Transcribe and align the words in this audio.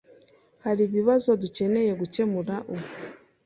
Hari 0.65 0.81
ibibazo 0.87 1.29
dukeneye 1.41 1.91
gukemura 2.01 2.55
ubu? 2.71 2.87